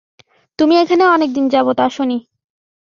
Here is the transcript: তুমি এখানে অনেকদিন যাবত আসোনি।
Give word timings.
তুমি 0.59 0.75
এখানে 0.77 1.03
অনেকদিন 1.07 1.45
যাবত 1.49 1.77
আসোনি। 1.79 2.17